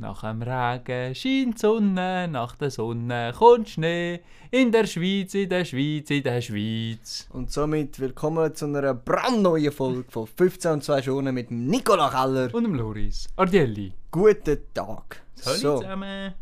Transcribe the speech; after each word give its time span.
Nach 0.00 0.20
dem 0.20 0.42
Regen 0.42 1.12
scheint 1.12 1.58
Sonne, 1.58 2.28
nach 2.28 2.54
der 2.54 2.70
Sonne 2.70 3.32
kommt 3.36 3.68
Schnee. 3.68 4.20
In 4.52 4.70
der 4.70 4.86
Schweiz, 4.86 5.34
in 5.34 5.48
der 5.48 5.64
Schweiz, 5.64 6.08
in 6.10 6.22
der 6.22 6.40
Schweiz. 6.40 7.26
Und 7.30 7.50
somit 7.50 7.98
willkommen 7.98 8.54
zu 8.54 8.66
einer 8.66 8.94
brandneuen 8.94 9.72
Folge 9.72 10.04
von 10.08 10.28
15 10.28 10.70
und 10.70 10.84
2 10.84 11.02
Stunden 11.02 11.34
mit 11.34 11.50
dem 11.50 11.66
Nicola 11.66 12.10
Keller. 12.10 12.54
Und 12.54 12.62
dem 12.62 12.76
Loris. 12.76 13.26
Ardielli. 13.34 13.92
Guten 14.12 14.58
Tag. 14.72 15.20
Hallo 15.44 15.56
So, 15.56 15.76
zusammen. 15.78 16.32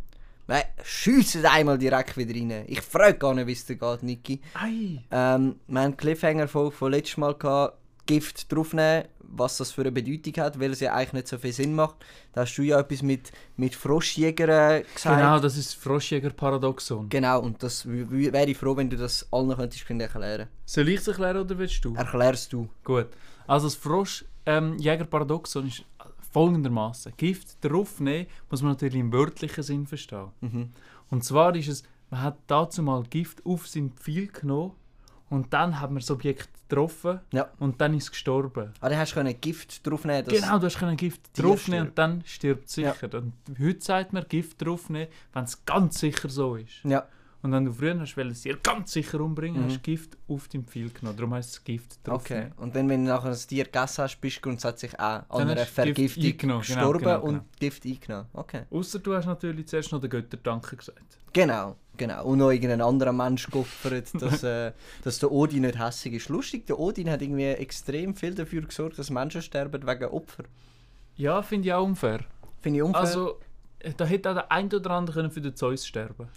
wir 0.49 0.65
schiessen 0.85 1.47
einmal 1.47 1.79
direkt 1.79 2.15
wieder 2.19 2.35
rein. 2.35 2.65
Ich 2.67 2.83
frage 2.83 3.17
gar 3.17 3.33
nicht, 3.33 3.47
wie 3.47 3.53
es 3.53 3.65
dir 3.65 3.77
geht, 3.77 4.03
Niki. 4.03 4.39
Ei. 4.53 5.03
Ähm, 5.11 5.57
wir 5.67 5.81
haben 5.81 5.93
die 5.93 5.97
Cliffhanger-Folge 5.97 6.73
von 6.77 6.93
letztes 6.93 7.17
Mal 7.17 7.33
gehabt, 7.35 7.79
Gift 8.07 8.53
draufnehmen, 8.53 9.05
was 9.19 9.57
das 9.59 9.73
für 9.73 9.83
eine 9.83 9.93
Bedeutung 9.93 10.33
hat, 10.43 10.59
weil 10.61 10.71
es 10.73 10.81
ja 10.81 10.95
eigentlich 10.95 11.13
nicht 11.13 11.29
so 11.29 11.39
viel 11.39 11.53
Sinn 11.53 11.75
macht. 11.75 11.97
Da 12.33 12.43
hast 12.43 12.57
du 12.57 12.63
ja 12.63 12.79
etwas 12.79 13.03
mit, 13.03 13.33
mit 13.57 13.75
Froschjägern 13.75 14.85
gesagt. 14.95 15.19
Genau, 15.19 15.39
das 15.41 15.57
ist 15.57 15.71
das 15.71 15.75
Froschjäger-Paradoxon. 15.83 17.09
Genau, 17.09 17.41
und 17.41 17.63
das 17.63 17.87
wäre 17.87 18.47
ich 18.47 18.57
froh, 18.57 18.77
wenn 18.77 18.89
du 18.89 18.97
das 18.97 19.27
allen 19.33 19.57
könntest 19.57 19.91
erklären. 19.91 20.49
Soll 20.65 20.89
ich 20.89 21.01
es 21.01 21.09
erklären 21.09 21.39
oder 21.39 21.59
willst 21.59 21.85
du? 21.85 21.95
Erklärst 21.95 22.53
du. 22.53 22.69
Gut. 22.85 23.09
Also 23.47 23.67
das 23.67 23.75
Froschjäger-Paradoxon 23.77 25.67
ist 25.67 25.85
folgendermaßen: 26.33 27.13
Gift 27.17 27.65
draufnehmen 27.65 28.27
muss 28.51 28.63
man 28.63 28.73
natürlich 28.73 29.01
im 29.01 29.13
wörtlichen 29.13 29.65
Sinn 29.65 29.87
verstehen. 29.87 30.29
Mhm. 30.41 30.71
Und 31.11 31.25
zwar 31.25 31.55
ist 31.57 31.69
es, 31.69 31.83
man 32.11 32.23
hat 32.23 32.39
dazu 32.47 32.83
mal 32.83 33.03
Gift 33.05 33.45
auf 33.45 33.67
sein 33.67 33.93
Pfeil 33.93 34.29
genommen 34.29 34.73
und 35.29 35.53
dann 35.53 35.81
hat 35.81 35.91
man 35.91 36.01
das 36.01 36.11
Objekt 36.11 36.51
getroffen 36.69 37.21
Ja. 37.33 37.49
und 37.59 37.81
dann 37.81 37.95
ist 37.95 38.05
es 38.05 38.11
gestorben. 38.11 38.73
Ah, 38.81 38.89
dann 38.89 38.99
hast 38.99 39.13
du 39.13 39.17
können 39.17 39.41
Gift 39.41 39.87
draufnehmen. 39.87 40.25
Das, 40.25 40.35
genau, 40.41 40.59
du 40.59 40.67
hast 40.67 40.79
können 40.79 40.97
Gift 40.97 41.23
draufnehmen 41.39 41.89
und 41.89 41.99
dann 41.99 42.23
stirbt 42.25 42.67
es 42.69 42.75
sicher. 42.75 43.09
Und 43.15 43.33
heute 43.59 43.81
sagt 43.81 44.13
man 44.13 44.25
Gift 44.29 44.61
draufnehmen, 44.65 45.09
wenn 45.33 45.45
es 45.45 45.65
ganz 45.65 45.99
sicher 46.01 46.29
so 46.29 46.57
ist. 46.57 46.83
Ja, 46.85 47.07
Und 47.43 47.53
wenn 47.53 47.65
du 47.65 47.73
früher 47.73 47.97
hast, 48.01 48.17
wollen, 48.17 48.31
es 48.31 48.43
dir 48.43 48.57
ganz 48.57 48.93
sicher 48.93 49.21
umbringen, 49.21 49.61
Mhm. 49.63 49.67
hast 49.67 49.77
du 49.77 49.81
Gift 49.83 50.17
auf 50.27 50.49
dein 50.49 50.65
Pfeil 50.65 50.91
genommen. 50.91 51.17
Darum 51.17 51.33
heisst 51.35 51.51
es 51.51 51.63
Gift 51.65 51.93
okay. 52.03 52.11
draufnehmen. 52.11 52.53
Und 52.57 52.75
dann, 52.75 52.89
wenn 52.89 53.05
du 53.05 53.11
nachher 53.13 53.29
das 53.29 53.47
Tier 53.47 53.65
gegessen 53.65 54.03
hast, 54.03 54.17
bist 54.21 54.39
du 54.39 54.41
grundsätzlich 54.41 54.99
auch 54.99 55.23
an 55.29 55.49
einer 55.51 55.65
Vergiftung. 55.65 56.37
Genau, 56.37 56.59
gestorben 56.59 56.99
genau, 57.05 57.21
und 57.21 57.33
genau. 57.35 57.45
Gift 57.61 57.85
eingenommen. 57.87 58.27
Okay. 58.33 58.63
Ausser 58.71 58.99
du 58.99 59.15
hast 59.15 59.27
natürlich 59.27 59.69
zuerst 59.69 59.93
noch 59.93 60.01
den 60.01 60.11
Götter 60.11 60.39
Danke 60.39 60.77
gesagt. 60.77 61.19
Genau, 61.33 61.77
genau. 61.97 62.25
Und 62.25 62.39
noch 62.39 62.51
irgendein 62.51 62.81
anderer 62.81 63.13
Mensch 63.13 63.49
geopfert, 63.51 64.11
dass, 64.21 64.43
äh, 64.43 64.73
dass 65.05 65.19
der 65.19 65.33
Odin 65.33 65.63
nicht 65.63 65.79
hässig 65.79 66.15
ist. 66.15 66.29
Lustig, 66.29 66.67
der 66.67 66.79
Odin 66.79 67.11
hat 67.11 67.23
irgendwie 67.23 67.45
extrem 67.45 68.15
viel 68.15 68.35
dafür 68.35 68.63
gesorgt, 68.63 68.99
dass 68.99 69.11
Menschen 69.11 69.43
sterben 69.43 69.87
wegen 69.87 70.05
Opfer. 70.07 70.45
Ja, 71.17 71.43
finde 71.43 71.69
ich 71.69 71.75
auch 71.75 71.85
unfair. 71.85 72.21
Finde 72.61 72.79
ich 72.79 72.83
unfair. 72.83 73.01
Also, 73.01 73.41
äh, 73.81 73.93
da 73.97 74.05
hätte 74.05 74.31
auch 74.31 74.35
der 74.35 74.53
ein 74.53 74.67
oder 74.73 74.91
andere 74.91 75.31
für 75.31 75.41
den 75.41 75.57
Zeus 75.57 75.87
sterben 75.87 76.29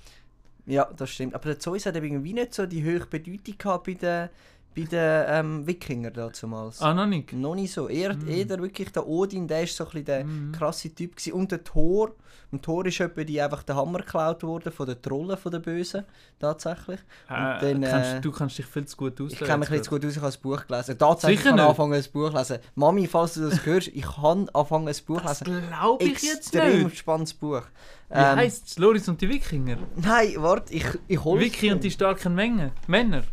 ja, 0.69 0.87
das 0.95 1.09
stimmt. 1.09 1.33
Aber 1.33 1.45
der 1.45 1.59
Zeus 1.59 1.85
hat 1.85 1.95
irgendwie 1.95 2.33
nicht 2.33 2.53
so 2.53 2.65
die 2.65 2.83
hohe 2.83 3.05
Bedeutung 3.05 3.57
gehabt 3.57 3.85
bei 3.85 3.93
den, 3.93 4.29
bei 4.75 4.83
den 4.83 5.25
ähm, 5.27 5.67
Wikingern 5.67 6.31
damals. 6.41 6.81
Ah, 6.81 6.93
noch 6.93 7.05
nicht? 7.07 7.33
Noch 7.33 7.55
nicht 7.55 7.73
so. 7.73 7.87
Eher, 7.89 8.15
Mm. 8.15 8.27
eher 8.27 8.47
wirklich 8.61 8.91
der 8.91 9.07
Odin, 9.07 9.47
der 9.47 9.63
ist 9.63 9.75
so 9.75 9.83
ein 9.85 9.89
bisschen 9.89 10.05
der 10.05 10.23
Mm. 10.25 10.51
krasse 10.51 10.93
Typ 10.93 11.15
gewesen. 11.15 11.33
Und 11.33 11.51
der 11.51 11.63
Thor. 11.63 12.11
Im 12.51 12.59
Thor 12.63 12.83
ist 12.87 12.99
etwa 12.99 13.23
die 13.23 13.39
einfach 13.39 13.61
der 13.61 13.75
Hammer 13.75 13.99
geklaut 13.99 14.41
worden 14.41 14.71
von 14.71 14.87
den 14.87 14.99
Trollen, 15.01 15.37
von 15.37 15.51
den 15.51 15.61
Bösen. 15.61 16.03
Tatsächlich. 16.39 16.99
Äh, 17.29 17.59
dann, 17.61 17.83
äh, 17.83 17.89
kannst, 17.89 18.25
du 18.25 18.31
kannst 18.31 18.57
dich 18.57 18.65
viel 18.65 18.85
zu 18.85 18.97
gut 18.97 19.13
Ich 19.19 19.25
auslesen. 19.25 19.45
kenne 19.47 19.57
mich 19.59 19.69
nicht 19.69 19.83
zu 19.83 19.91
gut 19.91 20.03
aus, 20.05 20.11
ich 20.15 20.21
habe 20.21 20.33
ein 20.33 20.41
Buch 20.41 20.65
gelesen. 20.65 20.97
Tatsächlich 20.97 21.39
Sicher 21.39 21.49
habe 21.51 21.59
ich 21.59 21.61
nicht? 21.61 21.69
angefangen, 21.79 21.93
ein 21.93 22.11
Buch 22.11 22.33
lesen. 22.33 22.57
Mami, 22.75 23.07
falls 23.07 23.33
du 23.35 23.49
das 23.49 23.63
hörst, 23.67 23.87
ich 23.89 24.17
habe 24.17 24.47
angefangen, 24.53 24.87
ein 24.87 24.95
Buch 25.05 25.21
Das 25.21 25.41
lesen. 25.45 25.67
glaube 25.67 26.03
ich 26.03 26.21
jetzt 26.23 26.55
Extrem 26.55 26.83
nicht. 26.85 26.97
spannendes 26.97 27.33
Buch. 27.35 27.61
Wie 28.09 28.13
Ähm, 28.15 28.35
heisst 28.37 28.67
es? 28.67 28.77
Loris 28.79 29.07
und 29.07 29.21
die 29.21 29.29
Wikinger? 29.29 29.77
Nein, 29.97 30.33
warte, 30.37 30.73
ich, 30.73 30.85
ich 31.07 31.23
hole 31.23 31.41
Wiki 31.41 31.71
und 31.71 31.83
die 31.83 31.91
starken 31.91 32.33
Menge. 32.33 32.71
Männer. 32.87 33.23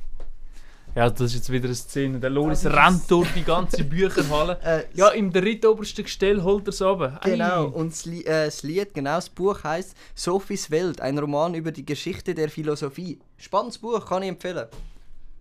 Ja, 0.97 1.11
das 1.11 1.21
ist 1.21 1.35
jetzt 1.35 1.53
wieder 1.53 1.67
eine 1.67 1.75
Szene. 1.75 2.19
Der 2.19 2.31
Loris 2.31 2.65
rennt 2.65 3.11
durch 3.11 3.29
die 3.35 3.43
ganze 3.43 3.85
Bücherhalle. 3.95 4.59
Äh, 4.65 4.85
Ja, 4.95 5.09
im 5.09 5.31
drittоbersten 5.31 6.05
Gestell 6.05 6.43
holt 6.43 6.67
er 6.67 6.71
es. 6.71 6.81
Ei. 6.81 7.31
Genau, 7.33 7.67
und 7.67 7.93
das, 7.93 8.07
Li 8.07 8.23
äh, 8.23 8.47
das 8.47 8.63
Lied, 8.63 8.95
genau, 8.95 9.17
das 9.17 9.29
Buch 9.29 9.63
heißt 9.63 9.95
Sophies 10.15 10.71
Welt, 10.71 11.03
ein 11.03 11.19
Roman 11.19 11.55
über 11.55 11.71
die 11.71 11.85
Geschichte 11.85 12.35
der 12.35 12.49
Philosophie. 12.49 13.19
Spannendes 13.37 13.77
Buch, 13.77 14.07
kann 14.07 14.23
ich 14.23 14.31
empfehlen. 14.31 14.69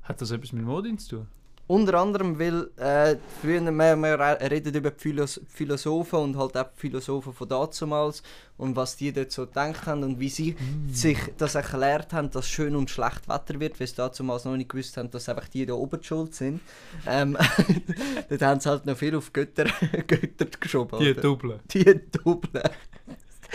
Hat 0.03 0.19
das 0.19 0.29
etwas 0.31 0.51
mit 0.51 0.65
Modin 0.65 0.99
zu 0.99 1.15
tun? 1.15 1.27
Unter 1.67 1.95
anderem, 1.95 2.37
weil 2.37 2.69
äh, 2.77 3.15
früher 3.41 3.59
wir, 3.61 3.95
wir 3.95 4.19
re- 4.19 4.51
reden 4.51 4.75
über 4.75 4.91
Philos 4.95 5.41
Philosophen 5.49 6.19
und 6.19 6.37
halt 6.37 6.55
auch 6.57 6.67
Philosophen 6.75 7.33
von 7.33 7.49
damals 7.49 8.21
und 8.57 8.75
was 8.75 8.95
die 8.97 9.11
dort 9.11 9.31
so 9.31 9.47
gedacht 9.47 9.87
haben 9.87 10.03
und 10.03 10.19
wie 10.19 10.29
sie 10.29 10.55
sich 10.91 11.17
das 11.37 11.55
erklärt 11.55 12.13
haben, 12.13 12.29
dass 12.29 12.47
schön 12.47 12.75
und 12.75 12.91
schlecht 12.91 13.27
Wetter 13.27 13.59
wird, 13.59 13.79
weil 13.79 13.87
sie 13.87 13.95
damals 13.95 14.45
noch 14.45 14.55
nicht 14.55 14.69
gewusst 14.69 14.95
haben, 14.97 15.09
dass 15.09 15.27
einfach 15.27 15.47
die 15.47 15.65
da 15.65 15.73
oben 15.73 15.99
die 15.99 16.05
schuld 16.05 16.35
sind. 16.35 16.61
Ähm, 17.07 17.35
dort 18.29 18.41
haben 18.43 18.59
sie 18.59 18.69
halt 18.69 18.85
noch 18.85 18.95
viel 18.97 19.15
auf 19.15 19.33
Götter, 19.33 19.65
Götter 20.07 20.45
geschoben. 20.59 20.99
Die? 20.99 21.15
Double. 21.15 21.59
Die 21.73 21.83
Double. 22.23 22.61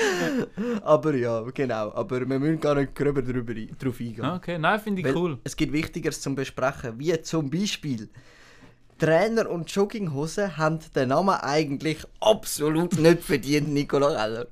aber 0.82 1.14
ja, 1.14 1.42
genau. 1.54 1.92
Aber 1.92 2.20
wir 2.20 2.38
müssen 2.38 2.60
gar 2.60 2.74
nicht 2.74 2.94
gröber 2.94 3.22
drüber 3.22 3.52
ein- 3.52 3.76
drauf 3.78 4.00
eingehen. 4.00 4.24
Okay, 4.24 4.58
nein, 4.58 4.80
finde 4.80 5.00
ich 5.00 5.06
Weil 5.06 5.16
cool. 5.16 5.38
Es 5.44 5.56
gibt 5.56 5.72
Wichtigeres 5.72 6.20
zum 6.20 6.34
Besprechen, 6.34 6.98
wie 6.98 7.20
zum 7.22 7.50
Beispiel 7.50 8.08
Trainer 8.98 9.48
und 9.48 9.70
Jogginghose 9.70 10.58
haben 10.58 10.78
den 10.94 11.08
Namen 11.08 11.34
eigentlich 11.36 11.98
absolut 12.20 12.98
nicht 12.98 13.22
verdient, 13.22 13.68
Nicola 13.68 14.08
Keller. 14.14 14.46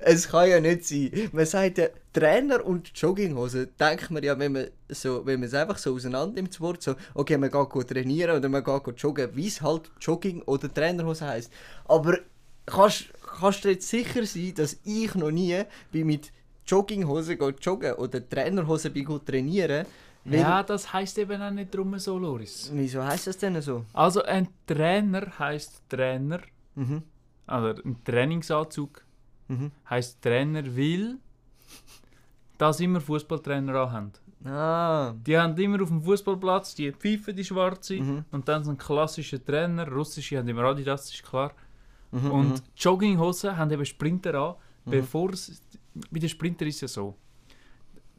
Es 0.00 0.28
kann 0.28 0.48
ja 0.48 0.58
nicht 0.58 0.84
sein. 0.86 1.10
Man 1.32 1.44
sagt 1.46 1.78
ja 1.78 1.86
Trainer 2.12 2.64
und 2.64 2.90
Jogginghose, 2.98 3.68
denkt 3.78 4.10
man 4.10 4.22
ja, 4.22 4.36
wenn 4.38 4.52
man 4.52 4.66
so, 4.88 5.24
wenn 5.26 5.38
man 5.38 5.48
es 5.48 5.54
einfach 5.54 5.76
so 5.78 5.94
auseinander 5.94 6.34
nimmt, 6.34 6.48
das 6.54 6.60
Wort, 6.60 6.82
so, 6.82 6.94
okay, 7.14 7.36
man 7.36 7.50
geht 7.50 7.68
gut 7.68 7.88
trainieren 7.88 8.36
oder 8.38 8.48
man 8.48 8.64
geht 8.64 8.82
gut 8.82 8.98
joggen, 9.00 9.28
wie 9.34 9.46
es 9.46 9.60
halt 9.60 9.90
Jogging 10.00 10.42
oder 10.42 10.72
Trainerhose 10.72 11.26
heißt. 11.26 11.52
Aber 11.84 12.18
kannst, 12.66 13.04
kannst 13.38 13.64
du 13.64 13.70
jetzt 13.70 13.88
sicher 13.88 14.24
sein, 14.26 14.54
dass 14.54 14.78
ich 14.84 15.14
noch 15.14 15.30
nie 15.30 15.62
bin 15.92 16.06
mit 16.06 16.32
Jogginghose 16.66 17.34
joggen 17.60 17.94
oder 17.94 18.26
Trainerhose 18.28 18.90
bin 18.90 19.06
trainieren? 19.24 19.86
Ja, 20.24 20.62
das 20.62 20.92
heisst 20.92 21.16
eben 21.18 21.40
auch 21.40 21.50
nicht 21.50 21.74
drum 21.74 21.98
so, 21.98 22.18
Loris. 22.18 22.70
Wieso 22.74 23.02
heißt 23.02 23.26
das 23.28 23.38
denn 23.38 23.60
so? 23.62 23.84
Also 23.92 24.22
ein 24.22 24.48
Trainer 24.66 25.26
heisst 25.38 25.82
Trainer, 25.88 26.40
Mhm. 26.74 27.02
oder 27.48 27.74
ein 27.84 27.96
Trainingsanzug 28.04 29.02
Mhm. 29.48 29.70
heisst 29.88 30.20
Trainer, 30.22 30.62
weil 30.76 31.16
das 32.58 32.80
immer 32.80 33.00
Fußballtrainer 33.00 33.74
anhaben. 33.74 34.12
Ah. 34.44 35.14
Die 35.26 35.36
haben 35.36 35.56
immer 35.58 35.82
auf 35.82 35.88
dem 35.88 36.02
Fußballplatz 36.02 36.74
die 36.74 36.92
Pfeife, 36.92 37.32
die 37.34 37.44
schwarze, 37.44 37.94
Mhm. 37.96 38.24
und 38.30 38.46
dann 38.48 38.62
so 38.64 38.70
ein 38.70 38.78
klassischer 38.78 39.42
Trainer. 39.44 39.88
Russische 39.88 40.38
haben 40.38 40.48
immer 40.48 40.64
Adidas, 40.64 41.06
das 41.06 41.14
ist 41.14 41.22
klar. 41.24 41.52
Mhm, 42.12 42.30
Und 42.30 42.48
mhm. 42.48 42.60
Jogginghosen 42.76 43.56
haben 43.56 43.70
eben 43.70 43.84
Sprinter 43.84 44.34
an, 44.34 44.54
bevor 44.84 45.30
es. 45.30 45.60
Bei 46.10 46.18
den 46.18 46.28
Sprinter 46.28 46.66
ist 46.66 46.76
es 46.76 46.80
ja 46.82 46.88
so. 46.88 47.14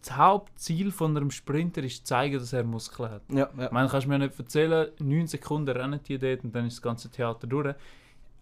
Das 0.01 0.15
Hauptziel 0.17 0.91
von 0.91 1.15
einem 1.15 1.29
Sprinter 1.31 1.83
ist 1.83 1.97
zu 1.97 2.03
zeigen, 2.05 2.39
dass 2.39 2.53
er 2.53 2.63
Muskeln 2.63 3.11
hat. 3.11 3.21
Ja, 3.29 3.49
ja. 3.57 3.65
Ich 3.65 3.71
meine, 3.71 3.87
kannst 3.87 4.05
du 4.05 4.09
mir 4.09 4.17
nicht 4.19 4.37
erzählen, 4.39 4.89
9 4.99 5.27
Sekunden 5.27 5.69
rennen 5.77 5.99
die 6.07 6.17
dort 6.17 6.43
und 6.43 6.55
dann 6.55 6.65
ist 6.65 6.77
das 6.77 6.81
ganze 6.81 7.09
Theater 7.09 7.45
durch. 7.47 7.75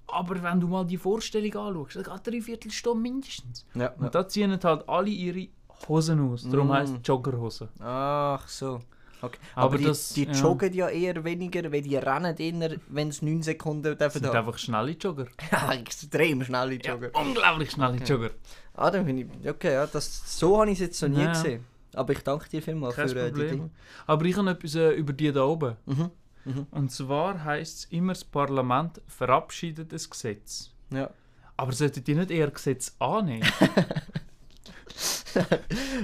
Aber 0.08 0.42
wenn 0.42 0.59
du 0.59 0.68
mal 0.68 0.86
die 0.86 0.98
Vorstellung 0.98 1.54
anschaust, 1.68 1.96
dann 1.98 2.04
geht 2.04 2.28
drei 2.34 2.42
Viertelstunde 2.42 3.02
mindestens. 3.02 3.66
ja, 3.76 3.90
Und 3.98 4.16
da 4.16 4.28
ziehen 4.28 4.58
halt 4.64 4.88
alle 4.90 5.09
ihre 5.09 5.48
Hosen 5.88 6.32
aus. 6.32 6.48
Darum 6.50 6.68
Mm. 6.70 6.74
heisst 6.74 6.94
es 6.96 7.00
Joggerhose. 7.04 7.70
Ach 7.80 8.48
so. 8.48 8.80
Okay. 9.22 9.38
Aber 9.56 9.66
Aber, 9.66 9.78
die, 9.78 9.84
das- 9.85 10.09
die 10.13 10.24
ja. 10.25 10.31
joggen 10.31 10.74
ja 10.74 10.88
eher 10.90 11.24
weniger, 11.24 11.72
weil 11.72 11.81
die 11.81 11.96
rennen 11.97 12.35
eher, 12.38 12.78
wenn 12.88 13.09
es 13.09 13.22
9 13.22 13.41
Sekunden 13.44 13.84
Das 13.97 14.13
dürfen 14.13 14.24
sind 14.24 14.35
einfach 14.35 14.57
schnelle 14.57 14.91
Jogger. 14.91 15.25
Ja, 15.52 15.74
extrem 15.74 16.44
schnelle 16.44 16.75
Ja, 16.81 16.94
Jogger. 16.94 17.09
unglaublich 17.13 17.72
schnelle 17.72 17.97
Jogger. 17.97 18.31
Ah, 18.76 18.90
dann 18.91 19.05
finde 19.05 19.23
ich, 19.44 19.49
okay, 19.49 19.73
ja, 19.73 19.88
das, 19.88 20.38
so 20.40 20.59
habe 20.61 20.72
ich 20.72 20.79
es 20.79 20.88
jetzt 20.88 21.02
noch 21.02 21.09
nie 21.09 21.23
Ja. 21.23 21.32
gesehen. 21.34 21.66
Aber 21.96 22.14
ich 22.14 22.20
danke 22.20 22.47
dir 22.49 22.61
vielmals 22.61 22.96
Kein 22.96 23.09
für 23.09 23.20
äh, 23.20 23.32
die. 23.32 23.47
Dinge. 23.47 23.70
Aber 24.08 24.23
ich 24.26 24.38
habe 24.38 24.52
etwas 24.52 24.76
äh, 24.76 24.91
über 24.91 25.11
die 25.11 25.32
da 25.32 25.44
oben. 25.44 25.76
Mhm. 25.85 26.11
Mhm. 26.46 26.67
Und 26.72 26.91
zwar 26.91 27.44
heisst 27.44 27.78
es 27.79 27.85
immer, 27.85 28.14
das 28.14 28.23
Parlament 28.23 29.02
verabschiedet 29.08 29.91
ein 29.91 29.99
Gesetz. 30.09 30.72
Ja. 30.94 31.09
Aber 31.58 31.73
solltet 31.73 32.08
ihr 32.08 32.16
nicht 32.16 32.32
eher 32.32 32.49
Gesetz 32.52 32.96
annehmen? 32.99 33.46
das 34.85 35.26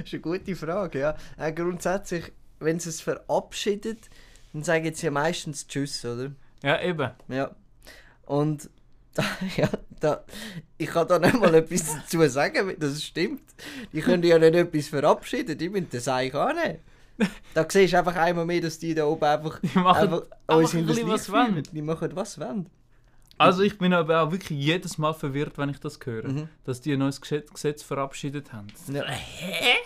ist 0.04 0.12
eine 0.12 0.20
gute 0.20 0.54
Frage, 0.56 1.00
ja. 1.00 1.14
Äh, 1.36 1.52
grundsätzlich, 1.52 2.32
wenn 2.60 2.78
sie 2.78 2.88
es 2.90 3.00
verabschiedet, 3.00 4.08
dann 4.52 4.62
sagen 4.64 4.92
sie 4.94 5.06
ja 5.06 5.10
meistens 5.12 5.66
Tschüss, 5.66 6.04
oder? 6.04 6.32
ja, 6.62 6.80
eben. 6.82 7.10
Ja. 7.28 7.50
Und 8.24 8.70
da, 9.14 9.24
ja, 9.56 9.68
da, 10.00 10.24
ich 10.78 10.88
kann 10.88 11.08
da 11.08 11.18
nicht 11.18 11.38
mal 11.38 11.54
etwas 11.54 11.94
dazu 11.94 12.26
sagen, 12.28 12.66
weil 12.68 12.76
das 12.76 13.02
stimmt. 13.02 13.42
Die 13.92 14.00
können 14.00 14.22
ja 14.22 14.38
nicht 14.38 14.54
etwas 14.54 14.88
verabschieden, 14.88 15.56
die 15.58 15.68
müssen 15.68 15.88
das 15.90 16.08
eigentlich 16.08 16.34
annehmen. 16.34 16.78
Da 17.54 17.66
siehst 17.66 17.94
du 17.94 17.98
einfach 17.98 18.16
einmal 18.16 18.44
mehr, 18.44 18.60
dass 18.60 18.78
die 18.78 18.94
da 18.94 19.06
oben 19.06 19.24
einfach, 19.24 19.58
Die 19.60 19.78
machen 19.78 20.02
einfach 20.12 20.22
einfach 20.46 20.74
ein 20.74 20.86
bisschen 20.86 21.08
was 21.08 21.32
wollen. 21.32 21.62
Die 21.72 21.80
machen 21.82 22.10
was 22.14 22.38
wollen. 22.38 22.68
Also 23.38 23.62
ich 23.62 23.78
bin 23.78 23.92
aber 23.94 24.22
auch 24.22 24.32
wirklich 24.32 24.58
jedes 24.58 24.98
Mal 24.98 25.12
verwirrt, 25.14 25.56
wenn 25.58 25.68
ich 25.70 25.78
das 25.80 25.98
höre, 26.04 26.28
Mhm. 26.28 26.48
dass 26.64 26.80
die 26.82 26.92
ein 26.92 26.98
neues 26.98 27.20
Gesetz, 27.20 27.50
Gesetz 27.52 27.82
verabschiedet 27.82 28.52
haben. 28.52 28.66
Ja. 28.92 29.02
Hä? 29.06 29.76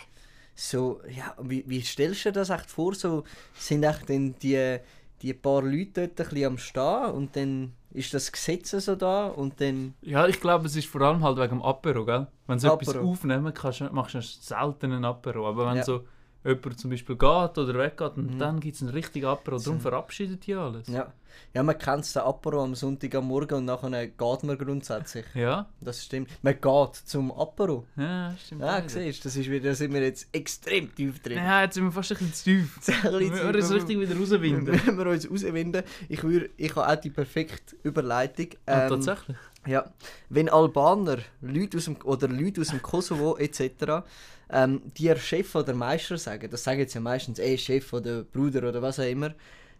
So, 0.62 1.00
ja, 1.08 1.34
wie, 1.40 1.64
wie 1.66 1.80
stellst 1.80 2.26
du 2.26 2.28
dir 2.28 2.40
das 2.40 2.50
echt 2.50 2.70
vor? 2.70 2.94
So, 2.94 3.24
sind 3.54 3.82
echt 3.82 4.10
dann 4.10 4.34
die, 4.42 4.76
die 5.22 5.32
paar 5.32 5.62
Leute 5.62 6.08
dort 6.08 6.20
ein 6.20 6.28
bisschen 6.28 6.46
am 6.46 6.58
Stehen 6.58 7.10
und 7.12 7.34
dann 7.34 7.72
ist 7.92 8.12
das 8.12 8.30
Gesetz 8.30 8.70
so 8.70 8.94
da 8.94 9.28
und 9.28 9.58
dann... 9.58 9.94
Ja, 10.02 10.26
ich 10.26 10.38
glaube, 10.38 10.66
es 10.66 10.76
ist 10.76 10.86
vor 10.86 11.00
allem 11.00 11.24
halt 11.24 11.38
wegen 11.38 11.48
dem 11.48 11.62
Apero, 11.62 12.04
gell? 12.04 12.26
Wenn 12.46 12.58
sie 12.58 12.70
etwas 12.70 12.94
aufnehmen 12.94 13.54
kannst, 13.54 13.80
machst 13.90 14.14
du 14.14 14.20
selten 14.20 14.92
einen 14.92 15.04
Apero. 15.06 15.48
Aber 15.48 15.66
wenn 15.66 15.78
Ja. 15.78 15.82
so 15.82 16.04
jemand 16.44 16.78
zum 16.81 16.90
Beispiel 16.90 17.16
geht 17.16 17.58
oder 17.58 17.75
weggeht, 17.78 18.16
und 18.16 18.34
Mhm. 18.34 18.38
dann 18.38 18.60
gibt 18.60 18.76
es 18.76 18.82
einen 18.82 18.90
richtigen 18.90 19.26
Apero. 19.26 19.58
Darum 19.58 19.81
verabschiedet 19.81 20.46
die 20.46 20.54
alles. 20.54 20.88
Ja, 20.88 21.12
ja 21.54 21.62
man 21.62 21.76
kennt 21.78 22.14
den 22.14 22.22
Apero 22.22 22.62
am 22.62 22.75
Sonntag 22.75 23.14
am 23.14 23.26
Morgen 23.26 23.54
und 23.54 23.64
nachher 23.66 24.06
geht 24.08 24.42
man 24.44 24.56
grundsätzlich. 24.58 25.26
Ja, 25.34 25.66
Das 25.81 26.04
stimmt. 26.04 26.31
Man 26.42 26.54
geht 26.60 26.94
zum 27.04 27.31
Apero. 27.32 27.87
ja 27.96 28.34
stimmt. 28.44 28.62
Ja, 28.62 28.82
siehst 28.88 29.25
das 29.25 29.37
ist 29.37 29.50
wieder, 29.50 29.69
da 29.70 29.75
sind 29.75 29.92
wir 29.92 30.02
jetzt 30.02 30.28
extrem 30.32 30.94
tief 30.94 31.20
drin. 31.22 31.37
Ja, 31.38 31.62
jetzt 31.62 31.75
sind 31.75 31.84
wir 31.84 31.92
fast 31.92 32.12
ein 32.12 32.19
bisschen 32.19 32.34
zu 32.34 32.44
tief. 32.44 33.02
Wir 33.02 33.20
müssen 33.31 33.54
uns 33.54 33.70
richtig 33.72 34.00
wieder 34.00 34.16
rauswinden. 34.16 34.81
Wenn 34.86 34.98
wir 34.98 35.06
uns 35.06 35.31
rauswinden, 35.31 35.82
ich, 36.08 36.22
ich 36.56 36.75
habe 36.76 36.88
auch 36.88 36.96
die 37.00 37.10
perfekte 37.10 37.76
Überleitung. 37.82 38.48
Ah, 38.66 38.82
Ähm, 38.84 38.88
tatsächlich. 38.88 39.36
Ja, 39.66 39.92
wenn 40.30 40.48
Albaner, 40.48 41.18
Leute 41.42 41.76
aus 41.76 41.84
dem, 41.84 41.96
oder 42.04 42.28
Leute 42.28 42.62
aus 42.62 42.68
dem 42.68 42.80
Kosovo 42.80 43.36
etc. 43.36 44.04
Ähm, 44.50 44.82
dir 44.96 45.16
Chef 45.16 45.54
oder 45.54 45.74
Meister 45.74 46.16
sagen, 46.16 46.50
das 46.50 46.64
sagen 46.64 46.80
jetzt 46.80 46.94
ja 46.94 47.00
meistens 47.00 47.38
eh 47.38 47.58
Chef 47.58 47.92
oder 47.92 48.22
Bruder 48.22 48.68
oder 48.68 48.80
was 48.80 48.98
auch 48.98 49.04
immer, 49.04 49.34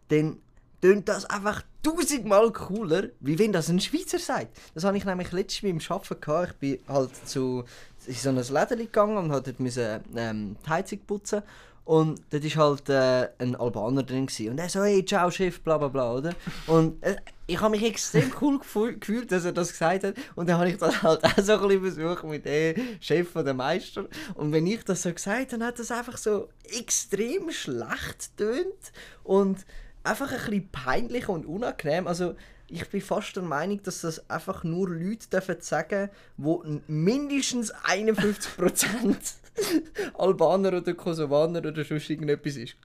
dann 0.09 0.37
tönt 0.81 1.09
das 1.09 1.25
einfach 1.25 1.63
tausendmal 1.83 2.53
cooler, 2.53 3.09
wie 3.21 3.39
wenn 3.39 3.53
das 3.53 3.69
ein 3.69 3.81
Schweizer 3.81 4.19
sagt. 4.19 4.57
Das 4.75 4.85
habe 4.85 4.97
ich 4.97 5.05
nämlich 5.05 5.33
letztes 5.33 5.63
Mal 5.63 5.71
im 5.71 5.81
Arbeiten 5.89 6.21
gehabt. 6.21 6.49
Ich 6.53 6.57
bin 6.59 6.79
halt 6.89 7.29
zu 7.29 7.65
in 8.07 8.15
so 8.15 8.31
ein 8.31 8.37
Läden 8.37 8.79
gegangen 8.79 9.17
und 9.17 9.61
müssen, 9.61 10.01
ähm, 10.17 10.57
die 10.65 10.71
Heizung 10.71 11.01
putzen. 11.07 11.43
Und 11.91 12.21
dort 12.31 12.57
war 12.57 12.65
halt 12.69 12.89
äh, 12.89 13.31
ein 13.43 13.57
Albaner 13.57 14.05
drin. 14.05 14.27
Gewesen. 14.27 14.51
Und 14.51 14.59
er 14.61 14.69
so, 14.69 14.85
hey, 14.85 15.05
ciao 15.05 15.29
Chef, 15.29 15.61
bla 15.61 15.77
bla 15.77 15.89
bla, 15.89 16.15
oder? 16.15 16.35
Und 16.69 17.03
äh, 17.03 17.17
ich 17.49 17.61
habe 17.61 17.73
mich 17.73 17.83
extrem 17.83 18.31
cool 18.41 18.59
gefühl- 18.61 18.97
gefühlt, 18.97 19.33
dass 19.33 19.45
er 19.45 19.51
das 19.51 19.73
gesagt 19.73 20.05
hat. 20.05 20.15
Und 20.37 20.49
dann 20.49 20.59
habe 20.59 20.71
ich 20.71 20.77
das 20.77 21.03
halt 21.03 21.25
auch 21.25 21.43
so 21.43 21.55
ein 21.55 21.81
bisschen 21.81 21.95
versucht 22.07 22.23
mit 22.23 22.45
dem 22.45 22.77
Chef 23.01 23.35
oder 23.35 23.55
Meister. 23.55 24.07
Und 24.35 24.53
wenn 24.53 24.69
ich 24.69 24.85
das 24.85 25.03
so 25.03 25.13
gesagt 25.13 25.37
habe, 25.37 25.47
dann 25.59 25.65
hat 25.67 25.81
das 25.81 25.91
einfach 25.91 26.17
so 26.17 26.49
extrem 26.79 27.51
schlecht 27.51 28.37
tönt 28.37 28.93
und 29.25 29.59
einfach 30.05 30.31
ein 30.31 30.39
bisschen 30.39 30.69
peinlich 30.71 31.29
und 31.29 31.45
unangenehm. 31.45 32.07
Also 32.07 32.37
ich 32.69 32.89
bin 32.89 33.01
fast 33.01 33.35
der 33.35 33.43
Meinung, 33.43 33.83
dass 33.83 34.03
das 34.03 34.31
einfach 34.31 34.63
nur 34.63 34.89
Leute 34.91 35.29
dürfen 35.29 35.57
sagen, 35.59 36.09
wo 36.37 36.65
mindestens 36.87 37.75
51% 37.75 39.40
Albaner 40.19 40.75
oder 40.77 40.95
Kosovaner 40.95 41.59
oder 41.61 41.85
sonst 41.85 42.09
irgendetwas 42.11 42.57
ist. 42.57 42.77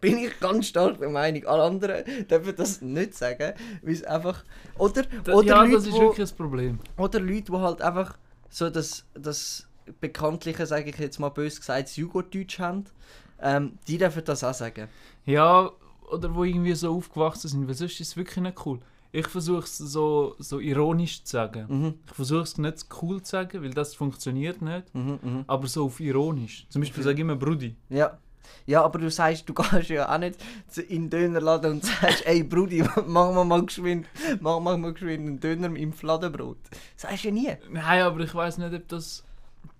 Bin 0.00 0.18
ich 0.18 0.38
ganz 0.40 0.66
stark 0.68 0.98
der 0.98 1.08
Meinung. 1.08 1.46
Alle 1.46 1.62
anderen 1.62 2.04
dürfen 2.28 2.54
das 2.56 2.82
nicht 2.82 3.14
sagen, 3.14 3.54
weil 3.82 3.92
es 3.94 4.04
einfach... 4.04 4.44
Oder, 4.78 5.02
Da- 5.24 5.32
oder 5.34 5.46
ja, 5.46 5.62
Leute, 5.62 5.74
das 5.76 5.86
ist 5.86 5.92
wo- 5.92 6.00
wirklich 6.00 6.30
ein 6.30 6.36
Problem. 6.36 6.78
oder 6.98 7.20
Leute, 7.20 7.52
die 7.52 7.52
halt 7.52 7.80
einfach 7.80 8.18
so 8.50 8.68
das, 8.70 9.04
das 9.14 9.66
bekanntliche, 10.00 10.66
sage 10.66 10.90
ich 10.90 10.98
jetzt 10.98 11.18
mal 11.20 11.30
bös 11.30 11.58
gesagt, 11.58 11.84
das 11.88 11.96
Jugodeutsch 11.96 12.58
haben, 12.58 12.84
ähm, 13.40 13.78
die 13.88 13.98
dürfen 13.98 14.24
das 14.24 14.44
auch 14.44 14.54
sagen. 14.54 14.88
Ja, 15.24 15.70
oder 16.10 16.34
wo 16.34 16.44
irgendwie 16.44 16.74
so 16.74 16.94
aufgewachsen 16.96 17.48
sind, 17.48 17.66
weil 17.66 17.74
sonst 17.74 17.98
ist 18.00 18.08
es 18.08 18.16
wirklich 18.16 18.42
nicht 18.42 18.66
cool. 18.66 18.80
Ich 19.14 19.28
versuche 19.28 19.62
es 19.62 19.78
so, 19.78 20.34
so 20.40 20.58
ironisch 20.58 21.22
zu 21.22 21.36
sagen. 21.36 21.66
Mhm. 21.68 21.94
Ich 22.04 22.14
versuche 22.14 22.42
es 22.42 22.58
nicht 22.58 22.80
zu 22.80 22.86
cool 23.00 23.22
zu 23.22 23.30
sagen, 23.30 23.62
weil 23.62 23.70
das 23.70 23.94
funktioniert 23.94 24.60
nicht. 24.60 24.92
Mhm, 24.92 25.18
mhm. 25.22 25.44
Aber 25.46 25.68
so 25.68 25.84
auf 25.84 26.00
ironisch. 26.00 26.66
Zum 26.68 26.82
Beispiel 26.82 27.04
sage 27.04 27.14
ich 27.14 27.20
immer 27.20 27.36
Brudi. 27.36 27.76
Ja. 27.90 28.18
Ja, 28.66 28.82
aber 28.82 28.98
du 28.98 29.08
sagst, 29.12 29.48
du 29.48 29.54
gehst 29.70 29.90
ja 29.90 30.12
auch 30.12 30.18
nicht 30.18 30.36
in 30.88 31.08
den 31.08 31.10
Dönerladen 31.10 31.74
und 31.74 31.84
sagst, 31.84 32.26
ey 32.26 32.42
Brudi, 32.42 32.82
mach 33.06 33.32
mal 33.32 33.44
mal 33.44 33.64
geschwind, 33.64 34.08
mach 34.40 34.58
mal 34.58 34.76
mal 34.76 34.92
geschwind 34.92 35.28
einen 35.28 35.38
Döner 35.38 35.76
im 35.76 35.92
Fladenbrot. 35.92 36.58
Sagst 36.96 37.22
du 37.22 37.28
ja 37.28 37.34
nie. 37.34 37.52
Nein, 37.70 38.02
aber 38.02 38.18
ich 38.18 38.34
weiß 38.34 38.58
nicht, 38.58 38.74
ob 38.74 38.88
das 38.88 39.22